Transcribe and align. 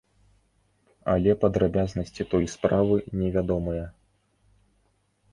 Але 1.13 1.33
падрабязнасці 1.43 2.25
той 2.31 2.45
справы 2.53 2.95
невядомыя. 3.19 3.85